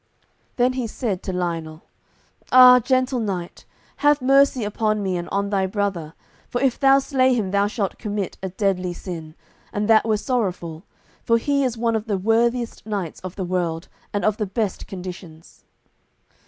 [0.55, 1.83] Then he said to Lionel,
[2.51, 3.65] "Ah, gentle knight,
[3.97, 6.15] have mercy upon me and on thy brother,
[6.49, 9.35] for if thou slay him thou shalt commit a deadly sin,
[9.71, 10.85] and that were sorrowful;
[11.23, 14.87] for he is one of the worthiest knights of the world, and of the best
[14.87, 15.65] conditions."